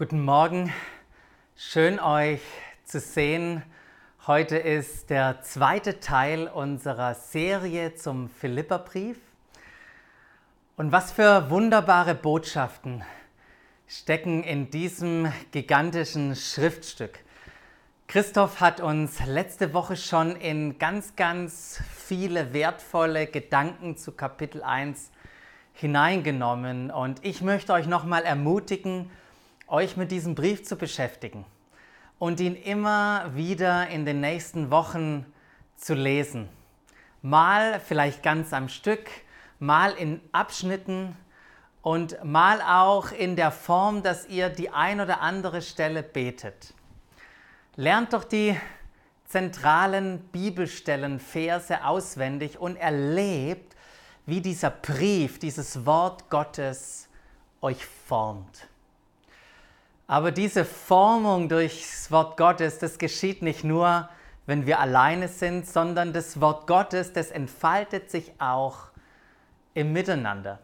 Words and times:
Guten 0.00 0.24
Morgen, 0.24 0.72
schön 1.56 2.00
euch 2.00 2.40
zu 2.86 3.00
sehen. 3.00 3.62
Heute 4.26 4.56
ist 4.56 5.10
der 5.10 5.42
zweite 5.42 6.00
Teil 6.00 6.48
unserer 6.48 7.12
Serie 7.12 7.94
zum 7.96 8.30
Philipperbrief. 8.30 9.18
Und 10.78 10.90
was 10.90 11.12
für 11.12 11.50
wunderbare 11.50 12.14
Botschaften 12.14 13.04
stecken 13.86 14.42
in 14.42 14.70
diesem 14.70 15.30
gigantischen 15.50 16.34
Schriftstück. 16.34 17.18
Christoph 18.08 18.60
hat 18.60 18.80
uns 18.80 19.22
letzte 19.26 19.74
Woche 19.74 19.96
schon 19.96 20.34
in 20.34 20.78
ganz, 20.78 21.14
ganz 21.14 21.78
viele 21.94 22.54
wertvolle 22.54 23.26
Gedanken 23.26 23.98
zu 23.98 24.12
Kapitel 24.12 24.62
1 24.62 25.10
hineingenommen. 25.74 26.90
Und 26.90 27.22
ich 27.22 27.42
möchte 27.42 27.74
euch 27.74 27.86
nochmal 27.86 28.22
ermutigen, 28.22 29.10
euch 29.70 29.96
mit 29.96 30.10
diesem 30.10 30.34
Brief 30.34 30.64
zu 30.64 30.76
beschäftigen 30.76 31.46
und 32.18 32.40
ihn 32.40 32.56
immer 32.56 33.34
wieder 33.34 33.88
in 33.88 34.04
den 34.04 34.20
nächsten 34.20 34.70
Wochen 34.70 35.24
zu 35.76 35.94
lesen. 35.94 36.48
Mal 37.22 37.80
vielleicht 37.80 38.22
ganz 38.22 38.52
am 38.52 38.68
Stück, 38.68 39.08
mal 39.58 39.92
in 39.92 40.20
Abschnitten 40.32 41.16
und 41.82 42.22
mal 42.24 42.60
auch 42.60 43.12
in 43.12 43.36
der 43.36 43.50
Form, 43.50 44.02
dass 44.02 44.26
ihr 44.28 44.48
die 44.48 44.70
ein 44.70 45.00
oder 45.00 45.20
andere 45.20 45.62
Stelle 45.62 46.02
betet. 46.02 46.74
Lernt 47.76 48.12
doch 48.12 48.24
die 48.24 48.56
zentralen 49.26 50.18
Bibelstellen, 50.32 51.20
Verse 51.20 51.84
auswendig 51.84 52.58
und 52.58 52.76
erlebt, 52.76 53.76
wie 54.26 54.40
dieser 54.40 54.70
Brief, 54.70 55.38
dieses 55.38 55.86
Wort 55.86 56.28
Gottes 56.28 57.08
euch 57.60 57.84
formt. 57.86 58.69
Aber 60.10 60.32
diese 60.32 60.64
Formung 60.64 61.48
durchs 61.48 62.10
Wort 62.10 62.36
Gottes, 62.36 62.80
das 62.80 62.98
geschieht 62.98 63.42
nicht 63.42 63.62
nur, 63.62 64.08
wenn 64.44 64.66
wir 64.66 64.80
alleine 64.80 65.28
sind, 65.28 65.68
sondern 65.68 66.12
das 66.12 66.40
Wort 66.40 66.66
Gottes, 66.66 67.12
das 67.12 67.30
entfaltet 67.30 68.10
sich 68.10 68.32
auch 68.40 68.88
im 69.72 69.92
Miteinander. 69.92 70.58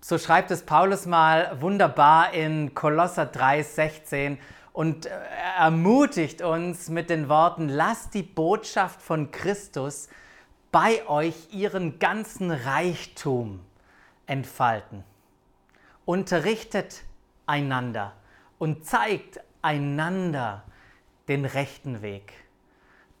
So 0.00 0.18
schreibt 0.18 0.50
es 0.50 0.66
Paulus 0.66 1.06
mal 1.06 1.60
wunderbar 1.60 2.34
in 2.34 2.74
Kolosser 2.74 3.30
3,16 3.30 4.38
und 4.72 5.06
ermutigt 5.56 6.42
uns 6.42 6.88
mit 6.88 7.10
den 7.10 7.28
Worten, 7.28 7.68
lasst 7.68 8.14
die 8.14 8.24
Botschaft 8.24 9.00
von 9.00 9.30
Christus 9.30 10.08
bei 10.72 11.06
euch 11.06 11.36
ihren 11.52 12.00
ganzen 12.00 12.50
Reichtum 12.50 13.60
entfalten. 14.26 15.04
Unterrichtet 16.06 17.04
einander 17.50 18.12
und 18.58 18.86
zeigt 18.86 19.40
einander 19.60 20.62
den 21.28 21.44
rechten 21.44 22.00
Weg. 22.00 22.32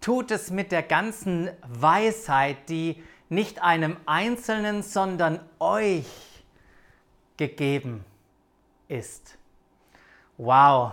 Tut 0.00 0.30
es 0.30 0.50
mit 0.50 0.72
der 0.72 0.84
ganzen 0.84 1.50
Weisheit, 1.66 2.68
die 2.68 3.02
nicht 3.28 3.60
einem 3.60 3.96
Einzelnen, 4.06 4.82
sondern 4.82 5.40
euch 5.58 6.06
gegeben 7.36 8.04
ist. 8.88 9.36
Wow, 10.38 10.92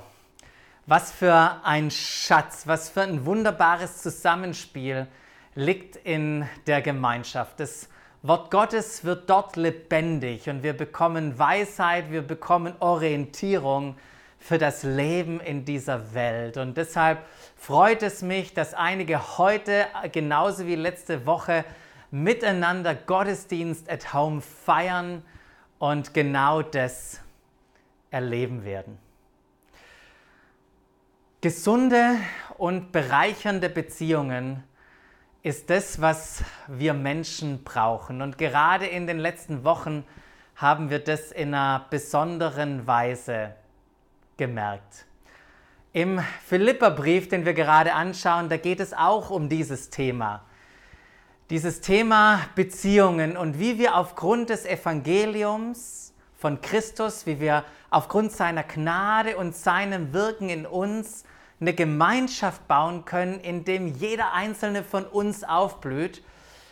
was 0.88 1.12
für 1.12 1.62
ein 1.64 1.92
Schatz, 1.92 2.66
was 2.66 2.90
für 2.90 3.02
ein 3.02 3.26
wunderbares 3.26 4.02
Zusammenspiel 4.02 5.08
liegt 5.56 5.96
in 5.96 6.48
der 6.66 6.82
Gemeinschaft. 6.82 7.60
Das 7.60 7.88
Wort 8.28 8.52
Gottes 8.52 9.06
wird 9.06 9.30
dort 9.30 9.56
lebendig 9.56 10.50
und 10.50 10.62
wir 10.62 10.74
bekommen 10.74 11.40
Weisheit, 11.40 12.12
wir 12.12 12.22
bekommen 12.22 12.74
Orientierung 12.82 13.96
für 14.38 14.58
das 14.58 14.84
Leben 14.84 15.40
in 15.40 15.64
dieser 15.64 16.14
Welt. 16.14 16.58
Und 16.58 16.76
deshalb 16.76 17.20
freut 17.56 18.04
es 18.04 18.22
mich, 18.22 18.54
dass 18.54 18.74
einige 18.74 19.38
heute, 19.38 19.86
genauso 20.12 20.68
wie 20.68 20.76
letzte 20.76 21.26
Woche, 21.26 21.64
miteinander 22.12 22.96
Gottesdienst 22.96 23.90
at 23.90 24.14
Home 24.14 24.42
feiern 24.42 25.24
und 25.80 26.14
genau 26.14 26.62
das 26.62 27.22
erleben 28.12 28.66
werden. 28.66 28.98
Gesunde 31.40 32.18
und 32.58 32.92
bereichernde 32.92 33.70
Beziehungen 33.70 34.66
ist 35.48 35.70
das, 35.70 36.02
was 36.02 36.44
wir 36.68 36.94
Menschen 36.94 37.64
brauchen. 37.64 38.22
Und 38.22 38.38
gerade 38.38 38.86
in 38.86 39.08
den 39.08 39.18
letzten 39.18 39.64
Wochen 39.64 40.04
haben 40.58 40.90
wir 40.90 41.00
das 41.00 41.32
in 41.32 41.54
einer 41.54 41.86
besonderen 41.90 42.86
Weise 42.86 43.56
gemerkt. 44.36 45.06
Im 45.94 46.20
Philipperbrief, 46.46 47.30
den 47.30 47.46
wir 47.46 47.54
gerade 47.54 47.94
anschauen, 47.94 48.50
da 48.50 48.58
geht 48.58 48.82
es 48.82 48.94
auch 48.94 49.30
um 49.30 49.48
dieses 49.48 49.90
Thema. 49.90 50.44
Dieses 51.50 51.80
Thema 51.80 52.42
Beziehungen 52.56 53.38
und 53.38 53.58
wie 53.58 53.80
wir 53.80 53.96
aufgrund 53.96 54.50
des 54.50 54.66
Evangeliums 54.66 56.14
von 56.36 56.60
Christus, 56.60 57.26
wie 57.26 57.40
wir 57.40 57.64
aufgrund 57.90 58.34
seiner 58.34 58.64
Gnade 58.64 59.38
und 59.38 59.56
seinem 59.56 60.12
Wirken 60.12 60.50
in 60.50 60.66
uns 60.66 61.24
eine 61.60 61.74
Gemeinschaft 61.74 62.68
bauen 62.68 63.06
können, 63.06 63.40
in 63.40 63.66
dem 63.66 63.88
jeder 63.88 64.34
einzelne 64.34 64.84
von 64.84 65.06
uns 65.06 65.44
aufblüht, 65.44 66.24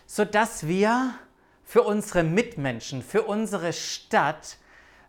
sodass 0.06 0.68
wir 0.68 1.16
für 1.64 1.82
unsere 1.82 2.24
Mitmenschen, 2.24 3.02
für 3.02 3.24
unsere 3.24 3.74
Stadt 3.74 4.58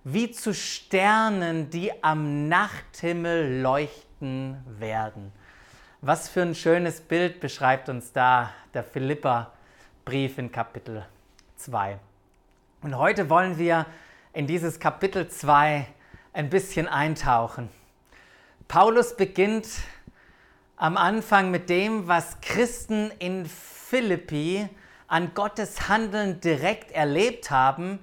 wie 0.04 0.31
zu 0.31 0.54
Sternen, 0.54 1.69
die 1.69 1.92
am 2.03 2.48
Nachthimmel 2.48 3.60
leuchten 3.60 4.56
werden. 4.78 5.32
Was 6.00 6.28
für 6.28 6.42
ein 6.42 6.54
schönes 6.54 7.00
Bild 7.00 7.41
beschreibt 7.41 7.88
uns 7.88 8.12
da 8.12 8.50
der 8.72 8.84
Philippa-Brief 8.84 10.38
in 10.38 10.53
Kapitel 10.53 11.04
2. 11.56 11.98
Und 12.82 12.97
heute 12.97 13.28
wollen 13.28 13.59
wir 13.59 13.86
in 14.32 14.47
dieses 14.47 14.78
Kapitel 14.78 15.28
2 15.28 15.86
ein 16.32 16.50
bisschen 16.50 16.86
eintauchen. 16.86 17.69
Paulus 18.69 19.15
beginnt 19.16 19.69
am 20.75 20.97
Anfang 20.97 21.53
mit 21.53 21.71
dem, 21.71 22.09
was 22.09 22.41
Christen 22.41 23.12
in 23.21 23.47
Philippi 23.47 24.69
an 25.06 25.34
Gottes 25.34 25.88
Handeln 25.88 26.41
direkt 26.41 26.91
erlebt 26.91 27.53
haben. 27.53 28.00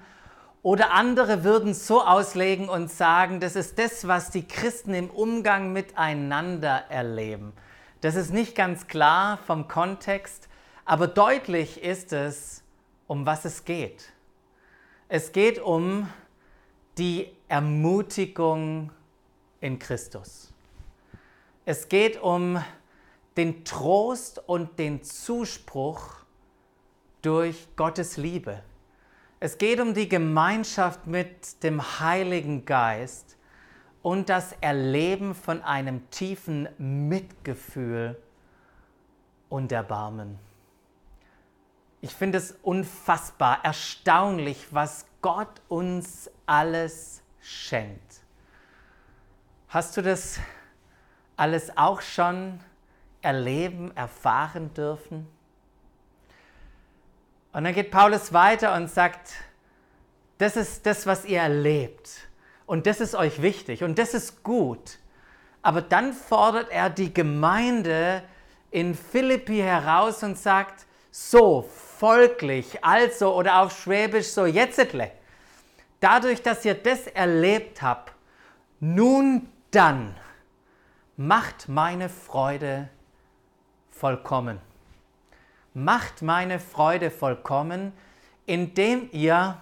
Oder 0.61 0.91
andere 0.91 1.43
würden 1.43 1.73
so 1.73 2.01
auslegen 2.01 2.69
und 2.69 2.89
sagen, 2.89 3.41
das 3.41 3.57
ist 3.57 3.77
das, 3.77 4.07
was 4.07 4.31
die 4.31 4.47
Christen 4.47 4.93
im 4.93 5.09
Umgang 5.09 5.73
miteinander 5.73 6.85
erleben. 6.89 7.51
Das 7.99 8.15
ist 8.15 8.31
nicht 8.33 8.55
ganz 8.55 8.87
klar 8.87 9.39
vom 9.45 9.67
Kontext, 9.67 10.47
aber 10.85 11.07
deutlich 11.07 11.83
ist 11.83 12.13
es, 12.13 12.63
um 13.07 13.25
was 13.25 13.43
es 13.43 13.65
geht. 13.65 14.13
Es 15.09 15.33
geht 15.33 15.59
um 15.59 16.09
die 16.97 17.29
Ermutigung 17.49 18.91
in 19.59 19.77
Christus. 19.77 20.52
Es 21.65 21.87
geht 21.87 22.21
um 22.21 22.61
den 23.37 23.63
Trost 23.63 24.37
und 24.47 24.77
den 24.77 25.01
Zuspruch 25.01 26.17
durch 27.21 27.69
Gottes 27.77 28.17
Liebe. 28.17 28.61
Es 29.39 29.57
geht 29.57 29.79
um 29.79 29.93
die 29.93 30.09
Gemeinschaft 30.09 31.07
mit 31.07 31.63
dem 31.63 31.99
Heiligen 32.01 32.65
Geist 32.65 33.37
und 34.01 34.27
das 34.27 34.53
Erleben 34.59 35.33
von 35.33 35.61
einem 35.61 36.09
tiefen 36.09 36.67
Mitgefühl 36.77 38.21
und 39.47 39.71
Erbarmen. 39.71 40.37
Ich 42.01 42.13
finde 42.13 42.39
es 42.39 42.57
unfassbar, 42.61 43.63
erstaunlich, 43.63 44.67
was 44.71 45.05
Gott 45.21 45.61
uns 45.69 46.29
alles 46.45 47.21
schenkt. 47.39 48.19
Hast 49.69 49.95
du 49.95 50.01
das 50.01 50.39
alles 51.35 51.77
auch 51.77 52.01
schon 52.01 52.59
erleben, 53.21 53.95
erfahren 53.95 54.73
dürfen? 54.73 55.27
Und 57.53 57.63
dann 57.63 57.73
geht 57.73 57.91
Paulus 57.91 58.33
weiter 58.33 58.75
und 58.75 58.89
sagt, 58.89 59.33
das 60.39 60.55
ist 60.55 60.85
das, 60.85 61.05
was 61.05 61.25
ihr 61.25 61.39
erlebt. 61.39 62.27
Und 62.65 62.87
das 62.87 62.99
ist 62.99 63.15
euch 63.15 63.41
wichtig 63.41 63.83
und 63.83 63.99
das 63.99 64.13
ist 64.13 64.43
gut. 64.43 64.97
Aber 65.61 65.81
dann 65.81 66.13
fordert 66.13 66.71
er 66.71 66.89
die 66.89 67.13
Gemeinde 67.13 68.23
in 68.71 68.95
Philippi 68.95 69.57
heraus 69.57 70.23
und 70.23 70.37
sagt, 70.37 70.85
so 71.11 71.69
folglich, 71.99 72.83
also 72.83 73.35
oder 73.35 73.61
auf 73.61 73.79
Schwäbisch 73.79 74.29
so 74.29 74.47
jetzetle. 74.47 75.11
Dadurch, 75.99 76.41
dass 76.41 76.65
ihr 76.65 76.73
das 76.73 77.05
erlebt 77.07 77.81
habt, 77.81 78.13
nun 78.79 79.47
dann 79.69 80.15
macht 81.15 81.69
meine 81.69 82.09
Freude 82.09 82.89
vollkommen. 83.91 84.59
Macht 85.73 86.21
meine 86.21 86.59
Freude 86.59 87.11
vollkommen, 87.11 87.93
indem 88.45 89.09
ihr 89.11 89.61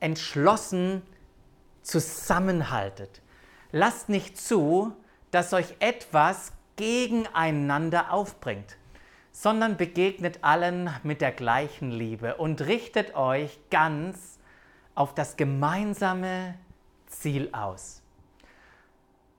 entschlossen 0.00 1.02
zusammenhaltet. 1.82 3.22
lasst 3.70 4.08
nicht 4.08 4.38
zu, 4.38 4.94
dass 5.30 5.52
euch 5.52 5.74
etwas 5.78 6.52
gegeneinander 6.76 8.12
aufbringt, 8.12 8.76
sondern 9.32 9.76
begegnet 9.76 10.38
allen 10.42 10.90
mit 11.02 11.20
der 11.20 11.32
gleichen 11.32 11.90
Liebe 11.90 12.36
und 12.36 12.62
richtet 12.62 13.14
euch 13.14 13.58
ganz 13.70 14.38
auf 14.94 15.14
das 15.14 15.36
gemeinsame 15.36 16.54
Ziel 17.06 17.50
aus. 17.52 17.97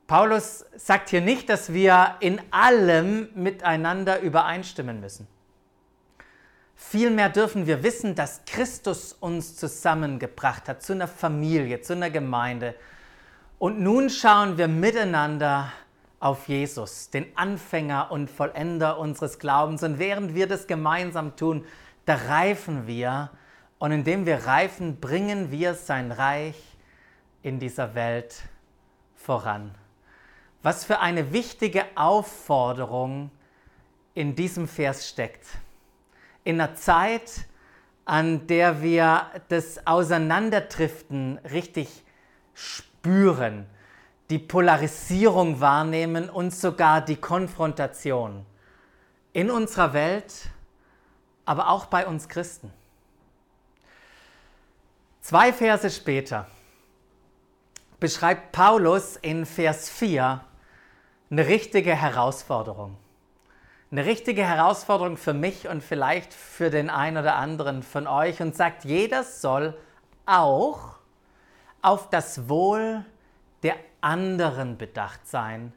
Paulus 0.09 0.65
sagt 0.75 1.11
hier 1.11 1.21
nicht, 1.21 1.49
dass 1.49 1.71
wir 1.71 2.15
in 2.19 2.41
allem 2.49 3.29
miteinander 3.35 4.21
übereinstimmen 4.21 4.99
müssen. 4.99 5.27
Vielmehr 6.75 7.29
dürfen 7.29 7.67
wir 7.67 7.83
wissen, 7.83 8.15
dass 8.15 8.41
Christus 8.47 9.13
uns 9.13 9.55
zusammengebracht 9.55 10.67
hat 10.67 10.81
zu 10.81 10.93
einer 10.93 11.07
Familie, 11.07 11.81
zu 11.81 11.93
einer 11.93 12.09
Gemeinde. 12.09 12.73
Und 13.59 13.81
nun 13.81 14.09
schauen 14.09 14.57
wir 14.57 14.67
miteinander 14.67 15.71
auf 16.19 16.47
Jesus, 16.47 17.11
den 17.11 17.27
Anfänger 17.37 18.09
und 18.09 18.31
Vollender 18.31 18.97
unseres 18.97 19.37
Glaubens. 19.37 19.83
Und 19.83 19.99
während 19.99 20.33
wir 20.33 20.47
das 20.47 20.65
gemeinsam 20.65 21.35
tun, 21.35 21.65
da 22.05 22.15
reifen 22.15 22.87
wir. 22.87 23.29
Und 23.77 23.91
indem 23.91 24.25
wir 24.25 24.47
reifen, 24.47 24.99
bringen 24.99 25.51
wir 25.51 25.75
sein 25.75 26.11
Reich 26.11 26.59
in 27.43 27.59
dieser 27.59 27.93
Welt 27.93 28.41
voran. 29.15 29.75
Was 30.61 30.83
für 30.83 30.99
eine 30.99 31.31
wichtige 31.31 31.85
Aufforderung 31.95 33.31
in 34.13 34.35
diesem 34.35 34.67
Vers 34.67 35.07
steckt. 35.07 35.45
In 36.43 36.59
einer 36.59 36.75
Zeit, 36.75 37.45
an 38.03 38.47
der 38.47 38.81
wir 38.81 39.27
das 39.47 39.85
Auseinanderdriften 39.87 41.37
richtig 41.49 42.03
spüren, 42.53 43.65
die 44.29 44.39
Polarisierung 44.39 45.59
wahrnehmen 45.61 46.29
und 46.29 46.53
sogar 46.53 47.01
die 47.01 47.15
Konfrontation 47.15 48.45
in 49.31 49.49
unserer 49.49 49.93
Welt, 49.93 50.49
aber 51.45 51.69
auch 51.69 51.85
bei 51.85 52.05
uns 52.05 52.27
Christen. 52.27 52.73
Zwei 55.21 55.53
Verse 55.53 55.89
später 55.89 56.47
beschreibt 57.99 58.51
Paulus 58.51 59.15
in 59.17 59.45
Vers 59.45 59.89
4 59.89 60.41
eine 61.29 61.47
richtige 61.47 61.95
Herausforderung. 61.95 62.97
Eine 63.91 64.05
richtige 64.05 64.43
Herausforderung 64.43 65.17
für 65.17 65.33
mich 65.33 65.67
und 65.67 65.83
vielleicht 65.83 66.33
für 66.33 66.69
den 66.69 66.89
einen 66.89 67.17
oder 67.17 67.35
anderen 67.35 67.81
von 67.81 68.07
euch 68.07 68.41
und 68.41 68.55
sagt, 68.55 68.85
jeder 68.85 69.23
soll 69.23 69.75
auch 70.25 70.99
auf 71.81 72.09
das 72.09 72.49
Wohl 72.49 73.03
der 73.63 73.75
anderen 74.01 74.77
bedacht 74.77 75.27
sein, 75.27 75.73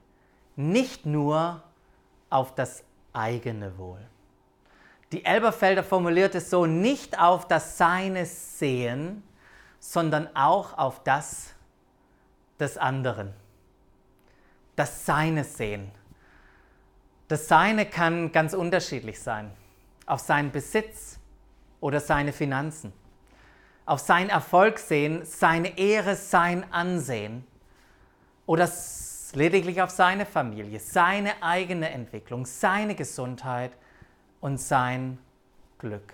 nicht 0.56 1.06
nur 1.06 1.62
auf 2.28 2.54
das 2.54 2.84
eigene 3.12 3.78
Wohl. 3.78 4.00
Die 5.12 5.24
Elberfelder 5.24 5.84
formuliert 5.84 6.34
es 6.34 6.48
so, 6.48 6.66
nicht 6.66 7.18
auf 7.18 7.46
das 7.46 7.76
Seine 7.76 8.24
sehen, 8.26 9.22
sondern 9.78 10.28
auch 10.34 10.78
auf 10.78 11.02
das 11.02 11.54
des 12.58 12.78
anderen. 12.78 13.34
Das 14.76 15.06
Seine 15.06 15.44
sehen. 15.44 15.90
Das 17.28 17.48
Seine 17.48 17.86
kann 17.86 18.32
ganz 18.32 18.54
unterschiedlich 18.54 19.20
sein. 19.20 19.50
Auf 20.06 20.20
seinen 20.20 20.50
Besitz 20.50 21.18
oder 21.80 22.00
seine 22.00 22.32
Finanzen. 22.32 22.92
Auf 23.86 24.00
seinen 24.00 24.30
Erfolg 24.30 24.78
sehen, 24.78 25.24
seine 25.24 25.78
Ehre, 25.78 26.16
sein 26.16 26.70
Ansehen. 26.72 27.46
Oder 28.46 28.68
lediglich 29.34 29.80
auf 29.82 29.90
seine 29.90 30.26
Familie, 30.26 30.78
seine 30.78 31.42
eigene 31.42 31.90
Entwicklung, 31.90 32.46
seine 32.46 32.94
Gesundheit 32.94 33.72
und 34.40 34.58
sein 34.58 35.18
Glück. 35.78 36.12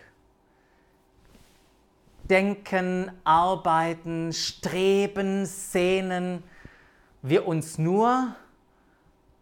Denken, 2.24 3.10
arbeiten, 3.24 4.32
streben, 4.32 5.46
sehnen 5.46 6.42
wir 7.22 7.46
uns 7.46 7.78
nur 7.78 8.34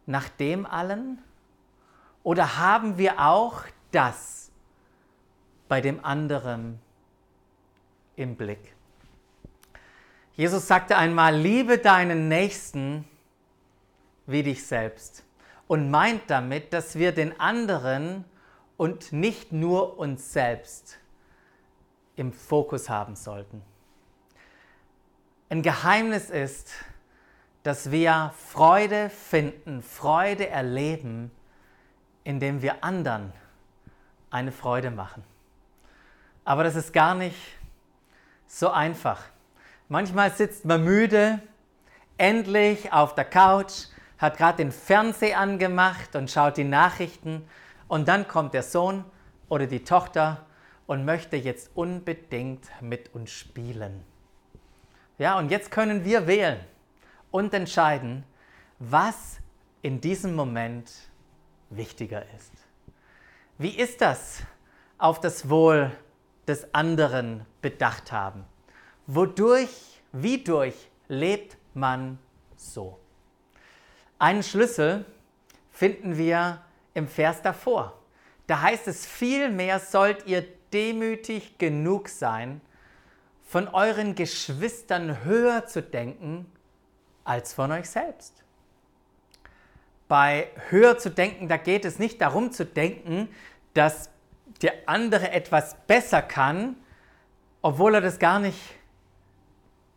nach 0.07 0.29
dem 0.29 0.65
allen? 0.65 1.19
Oder 2.23 2.59
haben 2.59 2.99
wir 2.99 3.21
auch 3.21 3.63
das 3.91 4.51
bei 5.69 5.81
dem 5.81 6.05
anderen 6.05 6.81
im 8.17 8.37
Blick? 8.37 8.75
Jesus 10.35 10.67
sagte 10.67 10.97
einmal, 10.97 11.37
liebe 11.37 11.79
deinen 11.79 12.29
Nächsten 12.29 13.05
wie 14.27 14.43
dich 14.43 14.67
selbst 14.67 15.25
und 15.67 15.91
meint 15.91 16.23
damit, 16.29 16.73
dass 16.73 16.97
wir 16.97 17.13
den 17.13 17.39
anderen 17.41 18.25
und 18.77 19.13
nicht 19.13 19.53
nur 19.53 19.99
uns 19.99 20.33
selbst 20.33 20.99
im 22.17 22.33
Fokus 22.33 22.89
haben 22.89 23.17
sollten. 23.17 23.63
Ein 25.49 25.63
Geheimnis 25.63 26.31
ist, 26.31 26.73
dass 27.67 27.91
wir 27.91 28.33
Freude 28.37 29.11
finden, 29.11 29.83
Freude 29.83 30.49
erleben, 30.49 31.33
indem 32.23 32.63
wir 32.63 32.85
anderen 32.85 33.33
eine 34.31 34.53
Freude 34.53 34.93
machen. 34.93 35.25
Aber 36.45 36.63
das 36.63 36.77
ist 36.77 36.93
gar 36.93 37.17
nicht 37.17 37.37
so 38.47 38.71
einfach. 38.71 39.21
Manchmal 39.89 40.31
sitzt 40.31 40.65
man 40.65 40.85
müde, 40.85 41.41
endlich 42.19 42.93
auf 42.93 43.17
der 43.17 43.25
Couch, 43.25 43.87
hat 44.17 44.37
gerade 44.37 44.59
den 44.59 44.71
Fernseher 44.71 45.41
angemacht 45.41 46.15
und 46.15 46.31
schaut 46.31 46.59
die 46.59 46.63
Nachrichten 46.63 47.49
und 47.89 48.07
dann 48.07 48.29
kommt 48.29 48.55
der 48.55 48.63
Sohn 48.63 49.05
oder 49.49 49.67
die 49.67 49.83
Tochter 49.83 50.47
und 50.87 51.05
möchte 51.05 51.35
jetzt 51.35 51.73
unbedingt 51.75 52.65
mit 52.81 53.13
uns 53.13 53.33
spielen. 53.33 54.05
Ja, 55.19 55.37
und 55.37 55.51
jetzt 55.51 55.73
können 55.73 56.05
wir 56.05 56.29
wählen 56.29 56.61
und 57.31 57.53
entscheiden, 57.55 58.25
was 58.79 59.39
in 59.83 60.01
diesem 60.01 60.35
Moment 60.35 60.91
wichtiger 61.71 62.25
ist. 62.37 62.53
Wie 63.59 63.77
ist 63.77 64.01
das 64.01 64.43
auf 64.99 65.21
das 65.21 65.49
Wohl 65.49 65.91
des 66.47 66.73
anderen 66.75 67.47
bedacht 67.63 68.13
haben? 68.13 68.45
Wodurch, 69.07 70.03
wie 70.13 70.43
durch 70.43 70.75
lebt 71.09 71.57
man 71.75 72.19
so? 72.57 72.99
Einen 74.19 74.43
Schlüssel 74.43 75.05
finden 75.71 76.17
wir 76.17 76.63
im 76.95 77.09
Vers 77.09 77.43
davor. 77.43 78.01
Da 78.47 78.63
heißt 78.63 78.89
es, 78.89 79.07
vielmehr 79.07 79.79
sollt 79.79 80.27
ihr 80.27 80.45
demütig 80.73 81.59
genug 81.59 82.09
sein, 82.09 82.61
von 83.45 83.69
euren 83.69 84.15
Geschwistern 84.15 85.25
höher 85.25 85.67
zu 85.67 85.83
denken 85.83 86.51
als 87.27 87.53
von 87.53 87.73
euch 87.73 87.91
selbst. 87.91 88.43
Bei 90.09 90.49
höher 90.69 90.99
zu 90.99 91.11
denken, 91.11 91.49
da 91.49 91.57
geht 91.57 91.85
es 91.85 91.99
nicht 91.99 92.21
darum 92.21 92.53
zu 92.53 92.65
denken, 92.65 93.29
dass 93.75 94.11
der 94.63 94.73
andere 94.87 95.33
etwas 95.33 95.77
besser 95.87 96.23
kann, 96.23 96.77
obwohl 97.63 97.97
er 97.97 98.01
das 98.01 98.19
gar 98.19 98.39
nicht 98.39 98.61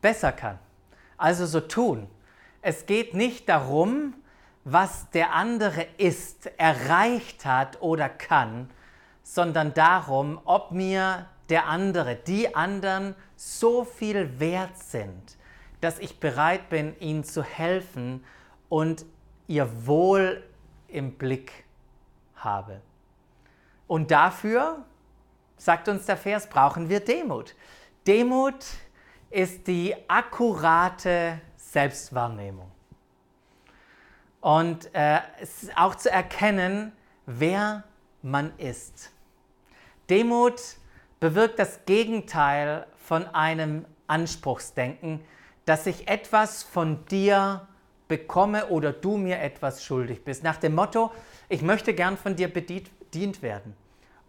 besser 0.01 0.31
kann. 0.31 0.57
Also 1.17 1.45
so 1.45 1.61
tun. 1.61 2.09
Es 2.61 2.85
geht 2.85 3.13
nicht 3.13 3.47
darum, 3.47 4.15
was 4.63 5.09
der 5.11 5.33
andere 5.33 5.85
ist, 5.97 6.47
erreicht 6.57 7.45
hat 7.45 7.81
oder 7.81 8.09
kann, 8.09 8.69
sondern 9.23 9.73
darum, 9.73 10.41
ob 10.45 10.71
mir 10.71 11.27
der 11.49 11.67
andere, 11.67 12.15
die 12.15 12.55
anderen 12.55 13.15
so 13.35 13.83
viel 13.83 14.39
wert 14.39 14.77
sind, 14.77 15.37
dass 15.81 15.99
ich 15.99 16.19
bereit 16.19 16.69
bin, 16.69 16.95
ihnen 16.99 17.23
zu 17.23 17.43
helfen 17.43 18.23
und 18.67 19.05
ihr 19.47 19.87
Wohl 19.87 20.43
im 20.87 21.13
Blick 21.13 21.65
habe. 22.35 22.81
Und 23.87 24.11
dafür, 24.11 24.85
sagt 25.57 25.87
uns 25.87 26.05
der 26.05 26.17
Vers, 26.17 26.47
brauchen 26.47 26.89
wir 26.89 26.99
Demut. 26.99 27.55
Demut 28.05 28.65
ist 29.29 29.67
die 29.67 29.95
akkurate 30.07 31.41
Selbstwahrnehmung. 31.55 32.71
Und 34.41 34.93
äh, 34.93 35.19
auch 35.75 35.95
zu 35.95 36.09
erkennen, 36.11 36.93
wer 37.25 37.83
man 38.21 38.57
ist. 38.57 39.11
Demut 40.09 40.59
bewirkt 41.19 41.59
das 41.59 41.85
Gegenteil 41.85 42.87
von 42.97 43.25
einem 43.27 43.85
Anspruchsdenken, 44.07 45.23
dass 45.69 45.85
ich 45.85 46.07
etwas 46.07 46.63
von 46.63 47.05
dir 47.05 47.67
bekomme 48.07 48.69
oder 48.69 48.91
du 48.91 49.17
mir 49.17 49.39
etwas 49.39 49.83
schuldig 49.83 50.23
bist. 50.23 50.43
Nach 50.43 50.57
dem 50.57 50.73
Motto, 50.73 51.11
ich 51.47 51.61
möchte 51.61 51.93
gern 51.93 52.17
von 52.17 52.35
dir 52.35 52.51
bedient 52.51 53.43
werden. 53.43 53.77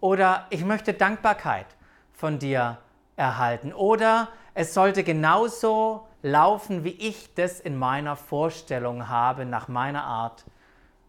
Oder 0.01 0.47
ich 0.51 0.67
möchte 0.67 0.93
Dankbarkeit 0.93 1.65
von 2.13 2.39
dir 2.39 2.77
erhalten. 3.17 3.73
Oder 3.73 4.29
es 4.53 4.75
sollte 4.75 5.03
genauso 5.03 6.07
laufen, 6.21 6.85
wie 6.85 6.91
ich 6.91 7.33
das 7.33 7.59
in 7.59 7.79
meiner 7.79 8.17
Vorstellung 8.17 9.09
habe, 9.09 9.47
nach 9.47 9.67
meiner 9.67 10.05
Art 10.05 10.45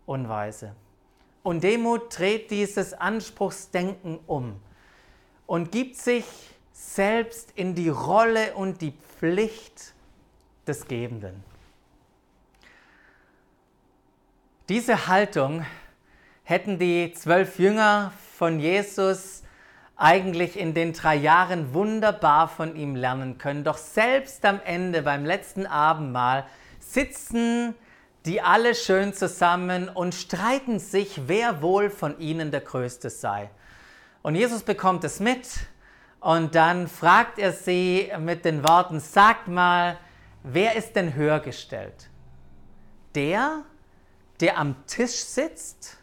und 0.05 0.29
Weise. 0.29 0.73
Und 1.43 1.61
Demut 1.61 2.17
dreht 2.17 2.51
dieses 2.51 2.93
Anspruchsdenken 2.93 4.17
um 4.27 4.61
und 5.45 5.73
gibt 5.73 5.97
sich 5.97 6.23
selbst 6.71 7.51
in 7.57 7.75
die 7.75 7.89
Rolle 7.89 8.53
und 8.53 8.81
die 8.81 8.93
Pflicht 8.93 9.93
des 10.67 10.87
Gebenden. 10.87 11.43
Diese 14.69 15.07
Haltung 15.07 15.65
hätten 16.43 16.79
die 16.79 17.13
zwölf 17.13 17.59
Jünger 17.59 18.13
von 18.37 18.59
Jesus 18.59 19.43
eigentlich 19.97 20.57
in 20.57 20.73
den 20.73 20.93
drei 20.93 21.15
Jahren 21.15 21.73
wunderbar 21.73 22.47
von 22.47 22.75
ihm 22.75 22.95
lernen 22.95 23.37
können. 23.37 23.63
Doch 23.63 23.77
selbst 23.77 24.43
am 24.45 24.59
Ende, 24.65 25.03
beim 25.03 25.25
letzten 25.25 25.65
Abendmahl, 25.65 26.45
sitzen 26.79 27.75
die 28.25 28.41
alle 28.41 28.75
schön 28.75 29.13
zusammen 29.13 29.89
und 29.89 30.15
streiten 30.15 30.79
sich, 30.79 31.21
wer 31.27 31.61
wohl 31.61 31.89
von 31.89 32.19
ihnen 32.19 32.51
der 32.51 32.61
Größte 32.61 33.09
sei. 33.09 33.49
Und 34.21 34.35
Jesus 34.35 34.63
bekommt 34.63 35.03
es 35.03 35.19
mit 35.19 35.47
und 36.19 36.55
dann 36.55 36.87
fragt 36.87 37.39
er 37.39 37.51
sie 37.51 38.11
mit 38.19 38.45
den 38.45 38.67
Worten, 38.67 38.99
sagt 38.99 39.47
mal, 39.47 39.97
wer 40.43 40.75
ist 40.75 40.95
denn 40.95 41.13
höher 41.13 41.39
gestellt? 41.39 42.09
Der, 43.15 43.65
der 44.39 44.57
am 44.57 44.85
Tisch 44.87 45.23
sitzt 45.23 45.97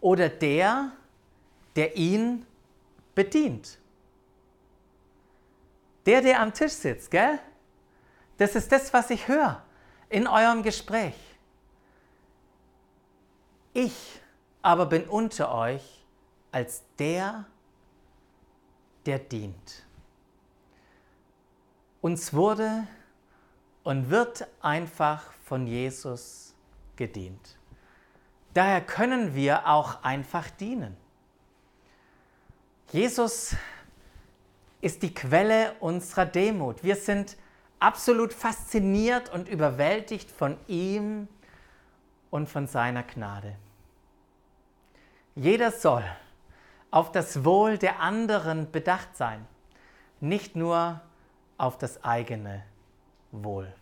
oder 0.00 0.28
der, 0.28 0.92
der 1.76 1.96
ihn 1.96 2.46
bedient? 3.14 3.78
Der, 6.06 6.22
der 6.22 6.40
am 6.40 6.52
Tisch 6.52 6.72
sitzt, 6.72 7.10
gell? 7.10 7.38
Das 8.38 8.54
ist 8.54 8.70
das, 8.70 8.92
was 8.92 9.10
ich 9.10 9.28
höre 9.28 9.62
in 10.08 10.26
eurem 10.26 10.62
Gespräch. 10.62 11.14
Ich 13.74 14.20
aber 14.62 14.86
bin 14.86 15.04
unter 15.04 15.54
euch 15.54 16.04
als 16.50 16.82
der, 16.98 17.44
der 19.06 19.18
dient. 19.18 19.86
Uns 22.00 22.32
wurde 22.32 22.86
und 23.88 24.10
wird 24.10 24.46
einfach 24.60 25.32
von 25.46 25.66
Jesus 25.66 26.54
gedient. 26.96 27.56
Daher 28.52 28.82
können 28.82 29.34
wir 29.34 29.66
auch 29.66 30.02
einfach 30.02 30.50
dienen. 30.50 30.94
Jesus 32.92 33.56
ist 34.82 35.02
die 35.02 35.14
Quelle 35.14 35.72
unserer 35.80 36.26
Demut. 36.26 36.84
Wir 36.84 36.96
sind 36.96 37.38
absolut 37.78 38.34
fasziniert 38.34 39.32
und 39.32 39.48
überwältigt 39.48 40.30
von 40.30 40.58
ihm 40.66 41.26
und 42.28 42.46
von 42.46 42.66
seiner 42.66 43.04
Gnade. 43.04 43.56
Jeder 45.34 45.72
soll 45.72 46.04
auf 46.90 47.10
das 47.10 47.42
Wohl 47.42 47.78
der 47.78 48.00
anderen 48.00 48.70
bedacht 48.70 49.16
sein, 49.16 49.46
nicht 50.20 50.56
nur 50.56 51.00
auf 51.56 51.78
das 51.78 52.04
eigene 52.04 52.67
Wohl. 53.32 53.72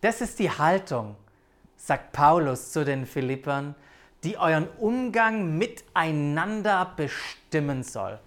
Das 0.00 0.20
ist 0.20 0.38
die 0.38 0.50
Haltung, 0.50 1.16
sagt 1.76 2.12
Paulus 2.12 2.72
zu 2.72 2.84
den 2.84 3.06
Philippern, 3.06 3.74
die 4.22 4.38
euren 4.38 4.68
Umgang 4.78 5.58
miteinander 5.58 6.92
bestimmen 6.96 7.82
soll. 7.82 8.18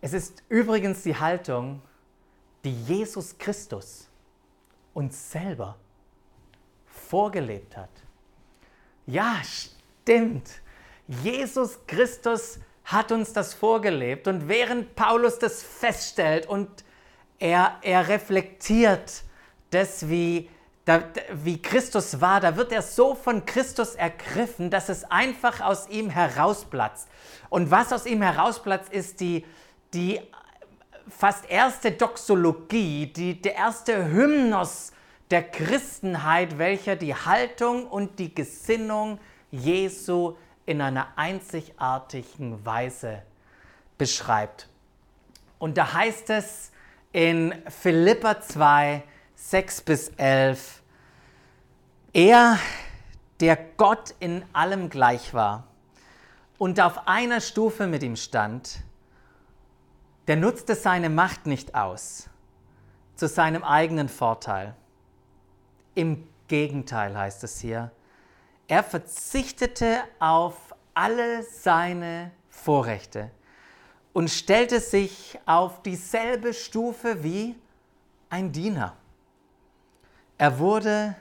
Es 0.00 0.12
ist 0.12 0.42
übrigens 0.48 1.02
die 1.02 1.16
Haltung, 1.16 1.80
die 2.64 2.74
Jesus 2.84 3.38
Christus 3.38 4.08
uns 4.94 5.30
selber 5.30 5.76
vorgelebt 6.86 7.76
hat. 7.76 7.90
Ja, 9.06 9.36
stimmt. 9.44 10.48
Jesus 11.06 11.78
Christus 11.86 12.58
hat 12.84 13.12
uns 13.12 13.32
das 13.32 13.54
vorgelebt 13.54 14.28
und 14.28 14.48
während 14.48 14.94
Paulus 14.96 15.38
das 15.38 15.62
feststellt 15.62 16.46
und 16.46 16.84
er, 17.42 17.78
er 17.82 18.06
reflektiert 18.06 19.24
das, 19.70 20.08
wie, 20.08 20.48
da, 20.84 21.02
wie 21.32 21.60
Christus 21.60 22.20
war, 22.20 22.40
da 22.40 22.56
wird 22.56 22.70
er 22.70 22.82
so 22.82 23.16
von 23.16 23.44
Christus 23.44 23.96
ergriffen, 23.96 24.70
dass 24.70 24.88
es 24.88 25.02
einfach 25.10 25.60
aus 25.60 25.88
ihm 25.88 26.08
herausplatzt. 26.08 27.08
Und 27.50 27.72
was 27.72 27.92
aus 27.92 28.06
ihm 28.06 28.22
herausplatzt, 28.22 28.92
ist 28.92 29.18
die, 29.18 29.44
die 29.92 30.20
fast 31.08 31.50
erste 31.50 31.90
Doxologie, 31.90 33.08
die, 33.08 33.42
der 33.42 33.56
erste 33.56 34.04
Hymnos 34.06 34.92
der 35.32 35.42
Christenheit, 35.42 36.58
welcher 36.58 36.94
die 36.94 37.14
Haltung 37.16 37.88
und 37.88 38.20
die 38.20 38.32
Gesinnung 38.32 39.18
Jesu 39.50 40.36
in 40.64 40.80
einer 40.80 41.08
einzigartigen 41.16 42.64
Weise 42.64 43.22
beschreibt. 43.98 44.68
Und 45.58 45.76
da 45.76 45.92
heißt 45.92 46.30
es 46.30 46.71
in 47.12 47.54
Philippa 47.68 48.40
2, 48.40 49.02
6 49.34 49.80
bis 49.82 50.08
11, 50.16 50.82
er, 52.12 52.58
der 53.40 53.56
Gott 53.76 54.14
in 54.18 54.44
allem 54.52 54.88
gleich 54.88 55.34
war 55.34 55.66
und 56.58 56.80
auf 56.80 57.06
einer 57.08 57.40
Stufe 57.40 57.86
mit 57.86 58.02
ihm 58.02 58.16
stand, 58.16 58.82
der 60.26 60.36
nutzte 60.36 60.74
seine 60.74 61.10
Macht 61.10 61.46
nicht 61.46 61.74
aus 61.74 62.28
zu 63.16 63.28
seinem 63.28 63.64
eigenen 63.64 64.08
Vorteil. 64.08 64.74
Im 65.94 66.26
Gegenteil 66.48 67.16
heißt 67.16 67.44
es 67.44 67.60
hier, 67.60 67.90
er 68.68 68.82
verzichtete 68.82 70.00
auf 70.18 70.74
alle 70.94 71.42
seine 71.42 72.30
Vorrechte 72.48 73.30
und 74.12 74.28
stellte 74.28 74.80
sich 74.80 75.38
auf 75.46 75.82
dieselbe 75.82 76.52
Stufe 76.52 77.22
wie 77.22 77.54
ein 78.28 78.52
Diener. 78.52 78.96
Er 80.38 80.58
wurde 80.58 81.16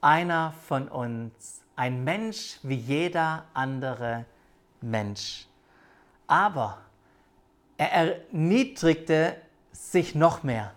einer 0.00 0.54
von 0.66 0.88
uns, 0.88 1.62
ein 1.76 2.04
Mensch 2.04 2.58
wie 2.62 2.76
jeder 2.76 3.44
andere 3.54 4.24
Mensch. 4.80 5.46
Aber 6.26 6.78
er 7.76 7.92
erniedrigte 7.92 9.36
sich 9.72 10.14
noch 10.14 10.42
mehr. 10.42 10.72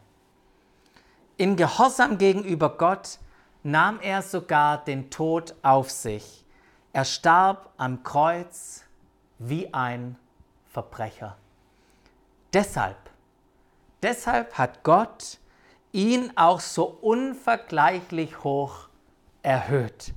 In 1.37 1.55
Gehorsam 1.55 2.17
gegenüber 2.17 2.77
Gott 2.77 3.19
nahm 3.63 3.99
er 4.01 4.21
sogar 4.21 4.83
den 4.83 5.09
Tod 5.09 5.55
auf 5.61 5.91
sich. 5.91 6.45
Er 6.93 7.05
starb 7.05 7.71
am 7.77 8.03
Kreuz 8.03 8.83
wie 9.39 9.73
ein 9.73 10.17
Verbrecher. 10.67 11.37
Deshalb, 12.53 12.97
deshalb 14.01 14.57
hat 14.57 14.83
Gott 14.83 15.39
ihn 15.91 16.31
auch 16.35 16.59
so 16.59 16.85
unvergleichlich 16.85 18.43
hoch 18.43 18.89
erhöht 19.41 20.13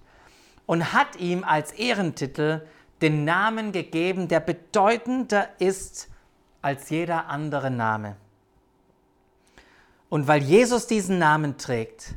und 0.66 0.92
hat 0.92 1.16
ihm 1.16 1.44
als 1.44 1.72
Ehrentitel 1.72 2.66
den 3.00 3.24
Namen 3.24 3.72
gegeben, 3.72 4.28
der 4.28 4.40
bedeutender 4.40 5.48
ist 5.58 6.08
als 6.62 6.90
jeder 6.90 7.28
andere 7.28 7.70
Name. 7.70 8.16
Und 10.08 10.28
weil 10.28 10.42
Jesus 10.42 10.86
diesen 10.86 11.18
Namen 11.18 11.58
trägt, 11.58 12.14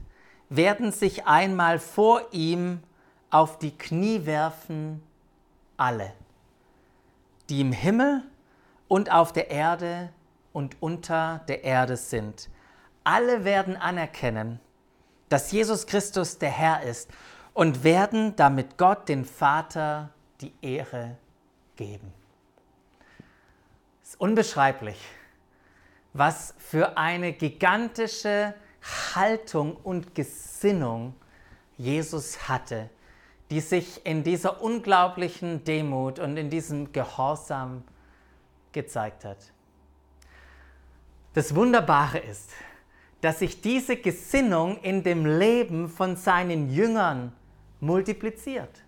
werden 0.49 0.91
sich 0.91 1.27
einmal 1.27 1.79
vor 1.79 2.21
ihm 2.31 2.81
auf 3.29 3.59
die 3.59 3.77
Knie 3.77 4.25
werfen 4.25 5.03
alle, 5.77 6.13
die 7.49 7.61
im 7.61 7.71
Himmel 7.71 8.23
und 8.89 9.09
auf 9.09 9.31
der 9.31 9.49
Erde 9.49 10.09
und 10.51 10.81
unter 10.81 11.39
der 11.47 11.63
Erde 11.63 11.95
sind. 11.95 12.49
Alle 13.05 13.45
werden 13.45 13.77
anerkennen, 13.77 14.59
dass 15.29 15.53
Jesus 15.53 15.87
Christus 15.87 16.39
der 16.39 16.49
Herr 16.49 16.83
ist 16.83 17.09
und 17.53 17.85
werden 17.85 18.35
damit 18.35 18.77
Gott, 18.77 19.07
den 19.07 19.23
Vater, 19.23 20.09
die 20.41 20.53
Ehre 20.61 21.17
geben. 21.77 22.11
Es 24.03 24.09
ist 24.09 24.19
unbeschreiblich, 24.19 24.99
was 26.13 26.55
für 26.57 26.97
eine 26.97 27.31
gigantische 27.31 28.53
Haltung 29.13 29.75
und 29.77 30.15
Gesinnung 30.15 31.13
Jesus 31.77 32.49
hatte, 32.49 32.89
die 33.51 33.61
sich 33.61 34.05
in 34.05 34.23
dieser 34.23 34.61
unglaublichen 34.61 35.63
Demut 35.63 36.17
und 36.19 36.37
in 36.37 36.49
diesem 36.49 36.91
Gehorsam 36.91 37.83
gezeigt 38.81 39.25
hat. 39.25 39.37
Das 41.33 41.53
Wunderbare 41.53 42.19
ist, 42.19 42.51
dass 43.21 43.39
sich 43.39 43.61
diese 43.61 43.97
Gesinnung 43.97 44.77
in 44.81 45.03
dem 45.03 45.25
Leben 45.25 45.89
von 45.89 46.15
seinen 46.15 46.69
Jüngern 46.69 47.33
multipliziert. 47.81 48.83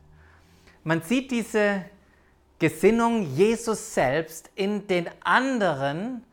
Man 0.83 1.01
sieht 1.01 1.31
diese 1.31 1.86
Gesinnung 2.60 3.24
Jesus 3.36 3.93
selbst 3.93 4.50
in 4.55 4.88
den 4.88 5.10
anderen 5.24 6.24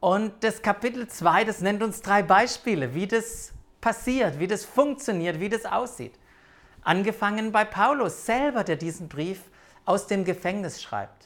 Und 0.00 0.32
das 0.42 0.62
Kapitel 0.62 1.06
2, 1.06 1.44
das 1.44 1.60
nennt 1.60 1.82
uns 1.82 2.00
drei 2.00 2.22
Beispiele, 2.22 2.94
wie 2.94 3.06
das 3.06 3.52
passiert, 3.82 4.38
wie 4.38 4.46
das 4.46 4.64
funktioniert, 4.64 5.40
wie 5.40 5.50
das 5.50 5.66
aussieht. 5.66 6.14
Angefangen 6.82 7.52
bei 7.52 7.66
Paulus 7.66 8.24
selber, 8.24 8.64
der 8.64 8.76
diesen 8.76 9.08
Brief 9.08 9.42
aus 9.84 10.06
dem 10.06 10.24
Gefängnis 10.24 10.80
schreibt. 10.80 11.19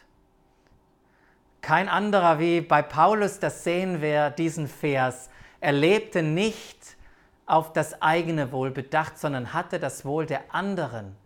Kein 1.64 1.88
anderer 1.88 2.38
wie 2.38 2.60
bei 2.60 2.82
Paulus, 2.82 3.38
das 3.38 3.64
sehen 3.64 4.02
wir, 4.02 4.28
diesen 4.28 4.68
Vers. 4.68 5.30
Er 5.60 5.72
lebte 5.72 6.22
nicht 6.22 6.98
auf 7.46 7.72
das 7.72 8.02
eigene 8.02 8.52
Wohl 8.52 8.70
bedacht, 8.70 9.18
sondern 9.18 9.54
hatte 9.54 9.80
das 9.80 10.04
Wohl 10.04 10.26
der 10.26 10.42
anderen 10.54 11.16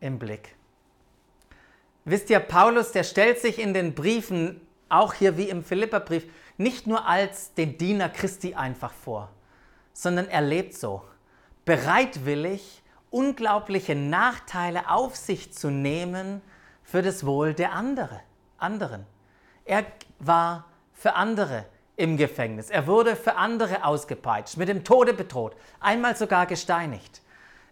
im 0.00 0.18
Blick. 0.18 0.56
Wisst 2.06 2.30
ihr, 2.30 2.40
Paulus, 2.40 2.92
der 2.92 3.04
stellt 3.04 3.40
sich 3.40 3.58
in 3.58 3.74
den 3.74 3.94
Briefen, 3.94 4.58
auch 4.88 5.12
hier 5.12 5.36
wie 5.36 5.50
im 5.50 5.62
Philipperbrief, 5.62 6.24
nicht 6.56 6.86
nur 6.86 7.06
als 7.06 7.52
den 7.52 7.76
Diener 7.76 8.08
Christi 8.08 8.54
einfach 8.54 8.94
vor, 8.94 9.28
sondern 9.92 10.28
er 10.28 10.40
lebt 10.40 10.72
so, 10.72 11.02
bereitwillig 11.66 12.82
unglaubliche 13.10 13.94
Nachteile 13.94 14.88
auf 14.88 15.14
sich 15.14 15.52
zu 15.52 15.68
nehmen 15.68 16.40
für 16.82 17.02
das 17.02 17.26
Wohl 17.26 17.52
der 17.52 17.74
andere, 17.74 18.22
anderen. 18.56 19.04
Er 19.68 19.84
war 20.18 20.64
für 20.94 21.14
andere 21.14 21.66
im 21.94 22.16
Gefängnis. 22.16 22.70
Er 22.70 22.86
wurde 22.86 23.14
für 23.14 23.36
andere 23.36 23.84
ausgepeitscht, 23.84 24.56
mit 24.56 24.68
dem 24.68 24.82
Tode 24.82 25.12
bedroht, 25.12 25.54
einmal 25.78 26.16
sogar 26.16 26.46
gesteinigt. 26.46 27.20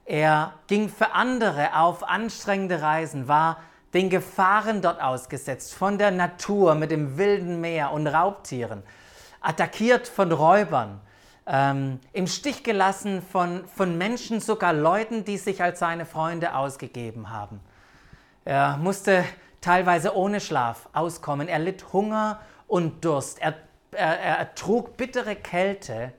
Er 0.04 0.52
ging 0.66 0.90
für 0.90 1.12
andere 1.12 1.74
auf 1.74 2.06
anstrengende 2.06 2.82
Reisen, 2.82 3.28
war 3.28 3.62
den 3.94 4.10
Gefahren 4.10 4.82
dort 4.82 5.00
ausgesetzt, 5.00 5.72
von 5.72 5.96
der 5.96 6.10
Natur 6.10 6.74
mit 6.74 6.90
dem 6.90 7.16
wilden 7.16 7.62
Meer 7.62 7.92
und 7.92 8.06
Raubtieren, 8.06 8.82
attackiert 9.40 10.06
von 10.06 10.32
Räubern, 10.32 11.00
ähm, 11.46 12.00
im 12.12 12.26
Stich 12.26 12.62
gelassen 12.62 13.22
von, 13.22 13.66
von 13.74 13.96
Menschen, 13.96 14.40
sogar 14.40 14.74
Leuten, 14.74 15.24
die 15.24 15.38
sich 15.38 15.62
als 15.62 15.78
seine 15.78 16.04
Freunde 16.04 16.54
ausgegeben 16.54 17.30
haben. 17.30 17.60
Er 18.44 18.76
musste 18.76 19.24
teilweise 19.66 20.14
ohne 20.14 20.40
Schlaf 20.40 20.88
auskommen. 20.92 21.48
Er 21.48 21.58
litt 21.58 21.92
Hunger 21.92 22.40
und 22.68 23.04
Durst. 23.04 23.42
Er, 23.42 23.56
er, 23.90 24.16
er 24.16 24.54
trug 24.54 24.96
bittere 24.96 25.34
Kälte 25.34 26.12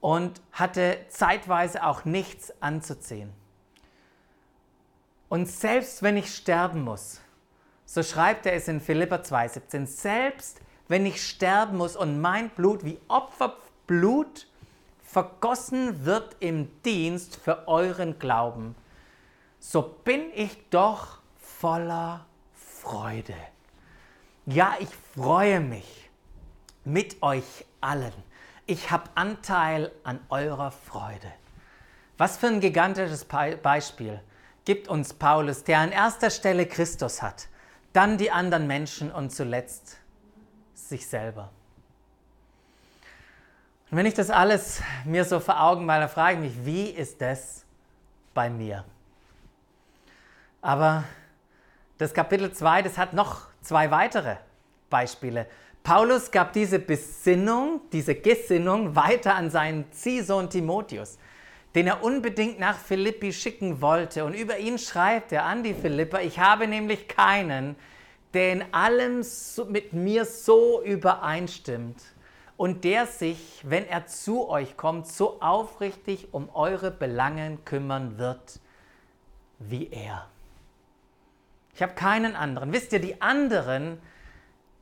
und 0.00 0.40
hatte 0.52 0.96
zeitweise 1.08 1.84
auch 1.84 2.06
nichts 2.06 2.50
anzuziehen. 2.62 3.30
Und 5.28 5.50
selbst 5.50 6.02
wenn 6.02 6.16
ich 6.16 6.34
sterben 6.34 6.80
muss, 6.80 7.20
so 7.84 8.02
schreibt 8.02 8.46
er 8.46 8.54
es 8.54 8.68
in 8.68 8.80
Philippa 8.80 9.16
2,17, 9.16 9.86
selbst 9.86 10.62
wenn 10.88 11.04
ich 11.04 11.22
sterben 11.22 11.76
muss 11.76 11.94
und 11.94 12.22
mein 12.22 12.48
Blut 12.48 12.86
wie 12.86 12.98
Opferblut 13.06 14.46
vergossen 15.02 16.06
wird 16.06 16.36
im 16.40 16.70
Dienst 16.84 17.36
für 17.36 17.68
euren 17.68 18.18
Glauben, 18.18 18.74
so 19.58 19.82
bin 19.82 20.22
ich 20.34 20.70
doch 20.70 21.18
voller 21.38 22.24
Freude. 22.82 23.36
Ja, 24.44 24.74
ich 24.80 24.88
freue 25.14 25.60
mich 25.60 26.10
mit 26.84 27.22
euch 27.22 27.64
allen. 27.80 28.12
Ich 28.66 28.90
habe 28.90 29.08
Anteil 29.14 29.92
an 30.02 30.18
eurer 30.30 30.72
Freude. 30.72 31.32
Was 32.18 32.38
für 32.38 32.48
ein 32.48 32.60
gigantisches 32.60 33.24
Beispiel 33.24 34.20
gibt 34.64 34.88
uns 34.88 35.14
Paulus, 35.14 35.62
der 35.62 35.78
an 35.78 35.92
erster 35.92 36.28
Stelle 36.28 36.66
Christus 36.66 37.22
hat, 37.22 37.46
dann 37.92 38.18
die 38.18 38.32
anderen 38.32 38.66
Menschen 38.66 39.12
und 39.12 39.30
zuletzt 39.30 39.98
sich 40.74 41.06
selber. 41.06 41.50
Und 43.92 43.96
wenn 43.96 44.06
ich 44.06 44.14
das 44.14 44.30
alles 44.30 44.82
mir 45.04 45.24
so 45.24 45.38
vor 45.38 45.60
Augen 45.60 45.86
male, 45.86 46.08
frage 46.08 46.34
ich 46.34 46.56
mich, 46.56 46.66
wie 46.66 46.90
ist 46.90 47.20
das 47.20 47.64
bei 48.34 48.50
mir? 48.50 48.84
Aber 50.60 51.04
das 52.02 52.14
Kapitel 52.14 52.52
2, 52.52 52.82
das 52.82 52.98
hat 52.98 53.12
noch 53.12 53.48
zwei 53.60 53.90
weitere 53.90 54.36
Beispiele. 54.90 55.46
Paulus 55.82 56.30
gab 56.30 56.52
diese 56.52 56.78
Besinnung, 56.78 57.80
diese 57.92 58.14
Gesinnung 58.14 58.94
weiter 58.94 59.34
an 59.34 59.50
seinen 59.50 59.90
Ziehsohn 59.92 60.48
Timotheus 60.50 61.18
den 61.74 61.86
er 61.86 62.02
unbedingt 62.02 62.58
nach 62.58 62.78
Philippi 62.78 63.32
schicken 63.32 63.80
wollte. 63.80 64.24
Und 64.24 64.34
über 64.34 64.58
ihn 64.58 64.78
schreibt 64.78 65.32
er 65.32 65.44
an 65.44 65.62
die 65.62 65.74
Philipper, 65.74 66.22
ich 66.22 66.38
habe 66.38 66.66
nämlich 66.66 67.08
keinen, 67.08 67.76
der 68.34 68.52
in 68.52 68.64
allem 68.72 69.24
mit 69.68 69.92
mir 69.92 70.24
so 70.24 70.82
übereinstimmt 70.82 72.02
und 72.56 72.84
der 72.84 73.06
sich, 73.06 73.62
wenn 73.64 73.86
er 73.86 74.06
zu 74.06 74.48
euch 74.48 74.76
kommt, 74.76 75.06
so 75.06 75.40
aufrichtig 75.40 76.28
um 76.32 76.48
eure 76.54 76.90
Belangen 76.90 77.64
kümmern 77.64 78.18
wird 78.18 78.60
wie 79.58 79.88
er. 79.90 80.28
Ich 81.74 81.82
habe 81.82 81.94
keinen 81.94 82.36
anderen. 82.36 82.72
Wisst 82.72 82.92
ihr, 82.92 83.00
die 83.00 83.20
anderen, 83.22 84.00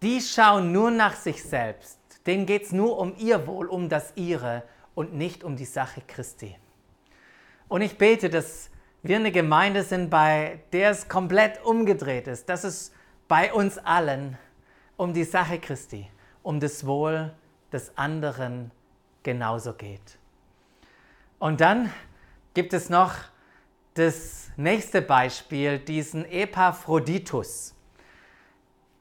die 0.02 0.20
schauen 0.20 0.72
nur 0.72 0.90
nach 0.90 1.14
sich 1.14 1.42
selbst. 1.42 1.98
Denen 2.26 2.46
geht 2.46 2.64
es 2.64 2.72
nur 2.72 2.98
um 2.98 3.14
ihr 3.16 3.46
Wohl, 3.46 3.66
um 3.68 3.88
das 3.88 4.12
ihre 4.16 4.62
und 4.94 5.14
nicht 5.14 5.44
um 5.44 5.56
die 5.56 5.64
Sache 5.64 6.02
Christi. 6.06 6.56
Und 7.68 7.82
ich 7.82 7.96
bete, 7.96 8.28
dass 8.28 8.70
wir 9.02 9.16
eine 9.16 9.32
Gemeinde 9.32 9.82
sind, 9.82 10.10
bei 10.10 10.60
der 10.72 10.90
es 10.90 11.08
komplett 11.08 11.64
umgedreht 11.64 12.26
ist, 12.26 12.48
dass 12.48 12.64
es 12.64 12.92
bei 13.28 13.52
uns 13.52 13.78
allen 13.78 14.36
um 14.96 15.14
die 15.14 15.24
Sache 15.24 15.58
Christi, 15.58 16.10
um 16.42 16.60
das 16.60 16.84
Wohl 16.84 17.32
des 17.72 17.96
anderen 17.96 18.72
genauso 19.22 19.72
geht. 19.72 20.18
Und 21.38 21.60
dann 21.60 21.90
gibt 22.52 22.74
es 22.74 22.90
noch 22.90 23.14
das 24.00 24.48
nächste 24.56 25.02
Beispiel, 25.02 25.78
diesen 25.78 26.24
Epaphroditus. 26.24 27.74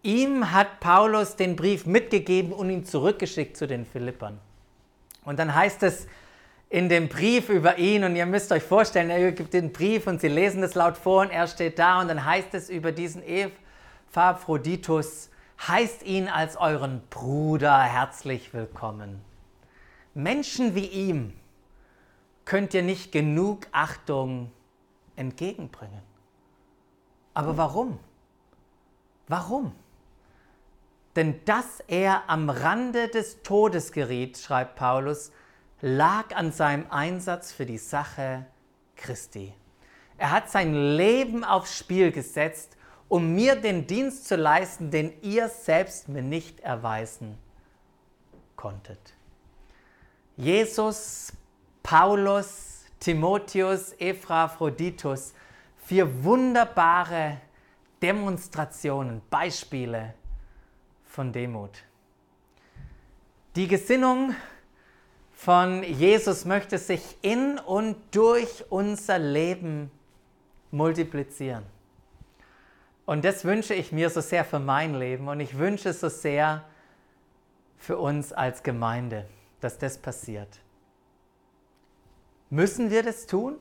Ihm 0.03 0.51
hat 0.51 0.79
Paulus 0.79 1.35
den 1.35 1.55
Brief 1.55 1.85
mitgegeben 1.85 2.51
und 2.51 2.69
ihn 2.69 2.85
zurückgeschickt 2.85 3.55
zu 3.55 3.65
den 3.65 3.85
Philippern. 3.85 4.39
Und 5.23 5.39
dann 5.39 5.55
heißt 5.55 5.83
es 5.83 6.07
in 6.69 6.89
dem 6.89 7.07
Brief 7.07 7.49
über 7.49 7.77
ihn 7.77 8.03
und 8.03 8.15
ihr 8.15 8.25
müsst 8.25 8.51
euch 8.51 8.63
vorstellen, 8.63 9.09
er 9.09 9.31
gibt 9.31 9.53
den 9.53 9.71
Brief 9.71 10.05
und 10.05 10.19
sie 10.21 10.27
lesen 10.27 10.62
es 10.63 10.75
laut 10.75 10.97
vor 10.97 11.21
und 11.21 11.31
er 11.31 11.47
steht 11.47 11.79
da 11.79 12.01
und 12.01 12.09
dann 12.09 12.25
heißt 12.25 12.53
es 12.53 12.69
über 12.69 12.91
diesen 12.91 13.23
Epaphroditus, 14.13 15.29
heißt 15.67 16.03
ihn 16.03 16.27
als 16.27 16.57
euren 16.57 17.01
Bruder 17.09 17.81
herzlich 17.81 18.53
willkommen. 18.53 19.21
Menschen 20.13 20.75
wie 20.75 20.88
ihm 20.88 21.33
könnt 22.45 22.73
ihr 22.73 22.83
nicht 22.83 23.12
genug 23.12 23.67
Achtung 23.71 24.51
entgegenbringen. 25.19 26.01
Aber 27.34 27.58
warum? 27.58 27.99
Warum? 29.27 29.73
Denn 31.15 31.43
dass 31.45 31.82
er 31.88 32.29
am 32.29 32.49
Rande 32.49 33.08
des 33.08 33.43
Todes 33.43 33.91
geriet, 33.91 34.38
schreibt 34.38 34.75
Paulus, 34.75 35.32
lag 35.82 36.36
an 36.36 36.51
seinem 36.51 36.89
Einsatz 36.89 37.51
für 37.51 37.65
die 37.65 37.77
Sache 37.77 38.45
Christi. 38.95 39.53
Er 40.17 40.32
hat 40.32 40.49
sein 40.49 40.73
Leben 40.73 41.43
aufs 41.43 41.77
Spiel 41.77 42.12
gesetzt, 42.12 42.75
um 43.08 43.34
mir 43.34 43.55
den 43.55 43.88
Dienst 43.88 44.27
zu 44.27 44.36
leisten, 44.36 44.91
den 44.91 45.13
ihr 45.21 45.49
selbst 45.49 46.10
mir 46.10 46.21
nicht 46.21 46.60
erweisen 46.60 47.38
konntet. 48.55 48.99
Jesus, 50.36 51.34
Paulus, 51.82 52.78
Timotheus, 52.99 53.93
Ephraphroditus, 53.99 55.33
vier 55.85 56.23
wunderbare 56.23 57.38
Demonstrationen, 58.01 59.21
Beispiele 59.29 60.13
von 61.05 61.31
Demut. 61.31 61.83
Die 63.55 63.67
Gesinnung 63.67 64.35
von 65.33 65.83
Jesus 65.83 66.45
möchte 66.45 66.77
sich 66.77 67.17
in 67.21 67.57
und 67.57 67.95
durch 68.12 68.65
unser 68.69 69.17
Leben 69.17 69.89
multiplizieren. 70.71 71.63
Und 73.05 73.25
das 73.25 73.43
wünsche 73.43 73.73
ich 73.73 73.91
mir 73.91 74.09
so 74.09 74.21
sehr 74.21 74.45
für 74.45 74.59
mein 74.59 74.93
Leben 74.93 75.27
und 75.29 75.39
ich 75.39 75.57
wünsche 75.57 75.89
es 75.89 76.01
so 76.01 76.09
sehr 76.09 76.63
für 77.77 77.97
uns 77.97 78.31
als 78.33 78.62
Gemeinde, 78.62 79.25
dass 79.62 79.77
das 79.79 79.97
passiert. 79.97 80.59
Müssen 82.49 82.89
wir 82.89 83.03
das 83.03 83.27
tun? 83.27 83.57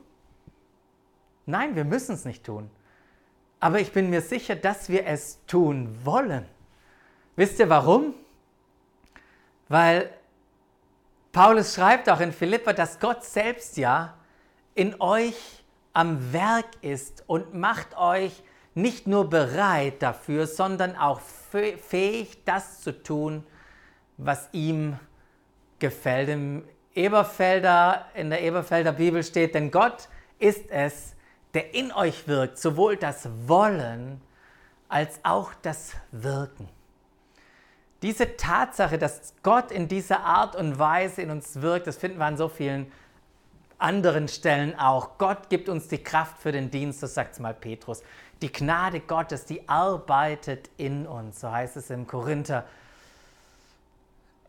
Nein, 1.45 1.75
wir 1.75 1.85
müssen 1.85 2.15
es 2.15 2.25
nicht 2.25 2.43
tun. 2.43 2.69
Aber 3.59 3.79
ich 3.79 3.91
bin 3.91 4.09
mir 4.09 4.21
sicher, 4.21 4.55
dass 4.55 4.89
wir 4.89 5.05
es 5.05 5.39
tun 5.45 5.97
wollen. 6.03 6.45
Wisst 7.35 7.59
ihr 7.59 7.69
warum? 7.69 8.13
Weil 9.67 10.09
Paulus 11.31 11.75
schreibt 11.75 12.09
auch 12.09 12.19
in 12.19 12.31
Philippa, 12.31 12.73
dass 12.73 12.99
Gott 12.99 13.23
selbst 13.23 13.77
ja 13.77 14.15
in 14.75 14.99
euch 14.99 15.63
am 15.93 16.33
Werk 16.33 16.67
ist 16.81 17.23
und 17.27 17.53
macht 17.53 17.97
euch 17.97 18.43
nicht 18.75 19.07
nur 19.07 19.29
bereit 19.29 20.01
dafür, 20.01 20.47
sondern 20.47 20.95
auch 20.95 21.19
fähig, 21.19 22.43
das 22.45 22.81
zu 22.81 23.03
tun, 23.03 23.43
was 24.17 24.49
ihm 24.51 24.97
gefällt. 25.79 26.29
Im 26.29 26.63
Eberfelder, 26.95 28.05
in 28.13 28.29
der 28.29 28.41
Eberfelder 28.41 28.91
Bibel 28.93 29.23
steht, 29.23 29.55
denn 29.55 29.71
Gott 29.71 30.09
ist 30.39 30.69
es, 30.69 31.15
der 31.53 31.73
in 31.73 31.91
euch 31.91 32.27
wirkt, 32.27 32.57
sowohl 32.57 32.95
das 32.97 33.27
Wollen 33.47 34.21
als 34.87 35.19
auch 35.23 35.51
das 35.61 35.93
Wirken. 36.11 36.67
Diese 38.01 38.37
Tatsache, 38.37 38.97
dass 38.97 39.33
Gott 39.43 39.71
in 39.71 39.87
dieser 39.87 40.21
Art 40.21 40.55
und 40.55 40.79
Weise 40.79 41.21
in 41.21 41.31
uns 41.31 41.61
wirkt, 41.61 41.87
das 41.87 41.97
finden 41.97 42.19
wir 42.19 42.25
an 42.25 42.37
so 42.37 42.47
vielen 42.47 42.91
anderen 43.77 44.27
Stellen 44.27 44.77
auch. 44.77 45.17
Gott 45.17 45.49
gibt 45.49 45.69
uns 45.69 45.87
die 45.87 46.03
Kraft 46.03 46.39
für 46.39 46.51
den 46.51 46.71
Dienst, 46.71 47.03
das 47.03 47.13
sagt 47.13 47.39
mal 47.39 47.53
Petrus. 47.53 48.03
Die 48.41 48.51
Gnade 48.51 49.01
Gottes, 49.01 49.45
die 49.45 49.67
arbeitet 49.67 50.69
in 50.77 51.05
uns, 51.05 51.41
so 51.41 51.51
heißt 51.51 51.77
es 51.77 51.89
im 51.89 52.07
Korinther. 52.07 52.65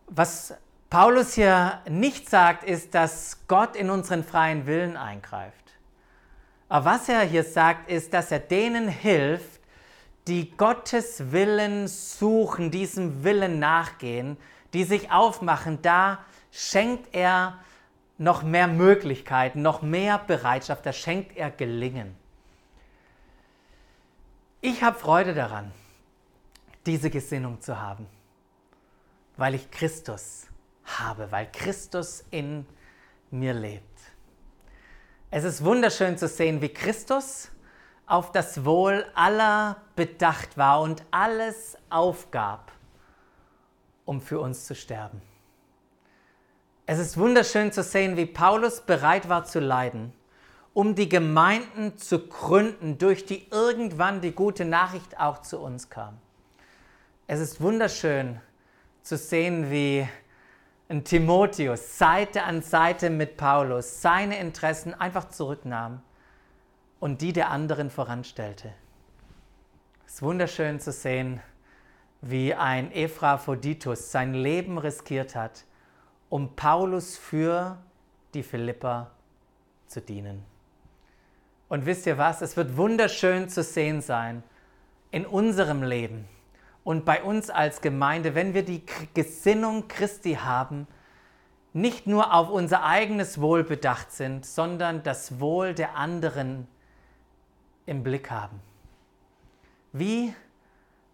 Was 0.07 0.55
Paulus 0.91 1.35
hier 1.35 1.81
nicht 1.89 2.29
sagt, 2.29 2.65
ist, 2.65 2.97
dass 2.97 3.47
Gott 3.47 3.77
in 3.77 3.91
unseren 3.91 4.25
freien 4.25 4.67
Willen 4.67 4.97
eingreift. 4.97 5.55
Aber 6.69 6.85
was 6.85 7.09
er 7.09 7.21
hier 7.21 7.45
sagt, 7.45 7.89
ist, 7.89 8.13
dass 8.13 8.33
er 8.33 8.41
denen 8.41 8.89
hilft, 8.89 9.61
die 10.27 10.51
Gottes 10.57 11.31
Willen 11.31 11.87
suchen, 11.87 12.73
diesem 12.73 13.23
Willen 13.23 13.61
nachgehen, 13.61 14.37
die 14.73 14.83
sich 14.83 15.13
aufmachen, 15.13 15.81
da 15.81 16.19
schenkt 16.51 17.15
er 17.15 17.59
noch 18.19 18.43
mehr 18.43 18.67
Möglichkeiten, 18.67 19.63
noch 19.63 19.83
mehr 19.83 20.19
Bereitschaft, 20.19 20.85
da 20.85 20.93
schenkt 20.93 21.37
er 21.37 21.53
Gelingen. 21.53 22.17
Ich 24.61 24.83
habe 24.83 24.99
Freude 24.99 25.35
daran, 25.35 25.71
diese 26.85 27.11
Gesinnung 27.11 27.61
zu 27.61 27.81
haben, 27.81 28.09
weil 29.37 29.55
ich 29.55 29.71
Christus 29.71 30.50
habe, 30.99 31.31
weil 31.31 31.51
Christus 31.53 32.25
in 32.31 32.67
mir 33.31 33.55
lebt. 33.55 33.85
Es 35.31 35.45
ist 35.45 35.65
wunderschön 35.65 36.19
zu 36.19 36.27
sehen, 36.27 36.61
wie 36.61 36.71
Christus 36.71 37.51
auf 38.07 38.33
das 38.33 38.65
Wohl 38.65 39.07
aller 39.15 39.77
bedacht 39.95 40.59
war 40.59 40.81
und 40.81 41.05
alles 41.13 41.77
aufgab, 41.89 42.73
um 44.05 44.21
für 44.21 44.41
uns 44.41 44.67
zu 44.67 44.75
sterben. 44.75 45.23
Es 46.87 46.99
ist 46.99 47.17
wunderschön 47.17 47.71
zu 47.71 47.85
sehen, 47.85 48.17
wie 48.17 48.27
Paulus 48.27 48.81
bereit 48.81 49.29
war 49.29 49.45
zu 49.45 49.61
leiden, 49.61 50.13
um 50.75 50.97
die 50.97 51.09
Gemeinden 51.09 51.97
zu 51.97 52.27
gründen, 52.27 52.99
durch 52.99 53.25
die 53.25 53.47
irgendwann 53.53 54.21
die 54.21 54.33
gute 54.33 54.65
Nachricht 54.65 55.21
auch 55.21 55.43
zu 55.43 55.61
uns 55.61 55.89
kam. 55.89 56.19
Es 57.29 57.39
ist 57.39 57.61
wunderschön 57.61 58.41
zu 59.03 59.17
sehen, 59.17 59.71
wie 59.71 60.09
Timotheus 61.05 61.99
Seite 61.99 62.43
an 62.43 62.63
Seite 62.63 63.11
mit 63.11 63.37
Paulus 63.37 64.03
seine 64.03 64.41
Interessen 64.41 64.93
einfach 64.93 65.29
zurücknahm 65.29 66.03
und 66.99 67.21
die 67.21 67.33
der 67.33 67.51
anderen 67.51 67.91
voranstellte. 67.91 68.73
Es 70.05 70.15
ist 70.15 70.23
wunderschön 70.23 70.81
zu 70.81 70.91
sehen, 70.91 71.41
wie 72.23 72.55
ein 72.55 72.91
Ephraphroditus 72.91 74.11
sein 74.11 74.35
Leben 74.35 74.79
riskiert 74.79 75.37
hat, 75.37 75.65
um 76.29 76.57
Paulus 76.57 77.17
für 77.17 77.79
die 78.35 78.43
Philipper 78.43 79.13
zu 79.87 80.01
dienen. 80.01 80.45
Und 81.69 81.87
wisst 81.87 82.05
ihr 82.07 82.19
was? 82.19 82.43
Es 82.43 82.57
wird 82.57 82.77
wunderschön 82.77 83.49
zu 83.49 83.63
sehen 83.63 84.03
sein 84.03 84.43
in 85.13 85.25
unserem 85.25 85.85
Leben 85.85 86.29
und 86.85 87.05
bei 87.05 87.23
uns 87.23 87.51
als 87.51 87.81
Gemeinde, 87.81 88.35
wenn 88.35 88.55
wir 88.55 88.65
die 88.65 88.85
Gesinnung 89.15 89.89
Christi 89.89 90.35
haben, 90.35 90.87
nicht 91.73 92.07
nur 92.07 92.35
auf 92.35 92.51
unser 92.51 92.85
eigenes 92.85 93.41
Wohl 93.41 93.63
bedacht 93.63 94.11
sind, 94.13 94.45
sondern 94.45 95.03
das 95.03 95.39
Wohl 95.39 95.75
der 95.75 95.97
anderen 95.97 96.67
im 97.87 98.03
Blick 98.03 98.31
haben. 98.31 98.61
Wie 99.93 100.35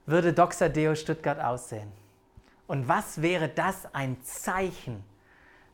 würde 0.06 0.32
Doxadeo 0.32 0.94
Stuttgart 0.94 1.40
aussehen? 1.40 1.92
Und 2.66 2.88
was 2.88 3.22
wäre 3.22 3.48
das 3.48 3.94
ein 3.94 4.22
Zeichen, 4.22 5.04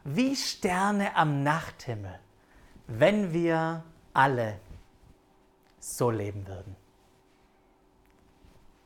wie 0.05 0.37
Sterne 0.37 1.16
am 1.16 1.42
Nachthimmel, 1.42 2.18
wenn 2.87 3.33
wir 3.33 3.85
alle 4.12 4.59
so 5.78 6.11
leben 6.11 6.46
würden? 6.46 6.76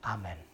Amen. 0.02 0.45